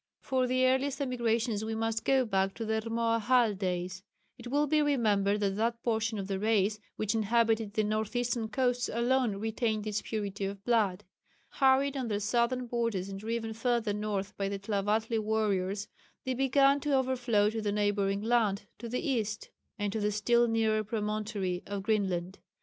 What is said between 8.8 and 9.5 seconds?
alone